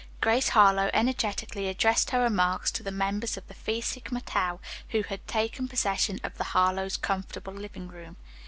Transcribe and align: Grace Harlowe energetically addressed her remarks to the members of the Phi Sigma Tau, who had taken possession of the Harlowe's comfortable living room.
Grace 0.19 0.49
Harlowe 0.49 0.89
energetically 0.95 1.67
addressed 1.67 2.09
her 2.09 2.21
remarks 2.23 2.71
to 2.71 2.81
the 2.81 2.89
members 2.89 3.37
of 3.37 3.45
the 3.47 3.53
Phi 3.53 3.79
Sigma 3.81 4.21
Tau, 4.21 4.59
who 4.89 5.03
had 5.03 5.27
taken 5.27 5.67
possession 5.67 6.19
of 6.23 6.39
the 6.39 6.43
Harlowe's 6.57 6.97
comfortable 6.97 7.53
living 7.53 7.87
room. 7.87 8.17